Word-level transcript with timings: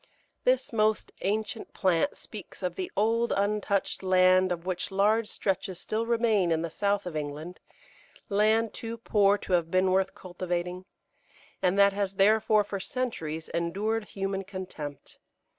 This 0.45 0.73
most 0.73 1.11
ancient 1.21 1.75
plant 1.75 2.17
speaks 2.17 2.63
of 2.63 2.73
the 2.73 2.91
old, 2.97 3.31
untouched 3.31 4.01
land 4.01 4.51
of 4.51 4.65
which 4.65 4.89
large 4.89 5.27
stretches 5.27 5.79
still 5.79 6.07
remain 6.07 6.51
in 6.51 6.63
the 6.63 6.71
south 6.71 7.05
of 7.05 7.15
England 7.15 7.59
land 8.27 8.73
too 8.73 8.97
poor 8.97 9.37
to 9.37 9.53
have 9.53 9.69
been 9.69 9.91
worth 9.91 10.15
cultivating, 10.15 10.85
and 11.61 11.77
that 11.77 11.93
has 11.93 12.15
therefore 12.15 12.63
for 12.63 12.79
centuries 12.79 13.47
endured 13.49 14.05
human 14.05 14.43
contempt. 14.43 15.19